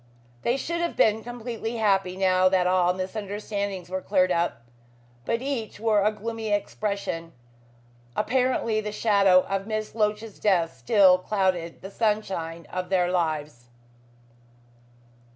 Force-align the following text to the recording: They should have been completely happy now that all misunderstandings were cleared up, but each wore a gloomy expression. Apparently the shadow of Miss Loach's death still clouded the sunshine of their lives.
They 0.41 0.57
should 0.57 0.81
have 0.81 0.95
been 0.95 1.23
completely 1.23 1.75
happy 1.77 2.17
now 2.17 2.49
that 2.49 2.65
all 2.65 2.91
misunderstandings 2.95 3.87
were 3.87 4.01
cleared 4.01 4.31
up, 4.31 4.63
but 5.25 5.43
each 5.43 5.79
wore 5.79 6.03
a 6.03 6.11
gloomy 6.11 6.47
expression. 6.51 7.33
Apparently 8.15 8.81
the 8.81 8.91
shadow 8.91 9.41
of 9.41 9.67
Miss 9.67 9.93
Loach's 9.93 10.39
death 10.39 10.75
still 10.75 11.19
clouded 11.19 11.83
the 11.83 11.91
sunshine 11.91 12.65
of 12.71 12.89
their 12.89 13.11
lives. 13.11 13.67